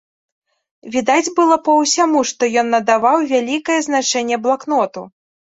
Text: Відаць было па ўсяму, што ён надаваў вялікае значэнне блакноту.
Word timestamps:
Відаць 0.93 1.33
было 1.37 1.57
па 1.67 1.75
ўсяму, 1.81 2.19
што 2.31 2.49
ён 2.63 2.73
надаваў 2.77 3.29
вялікае 3.33 3.79
значэнне 3.89 4.43
блакноту. 4.49 5.07